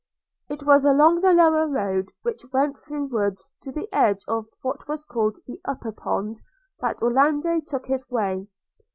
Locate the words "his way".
7.85-8.47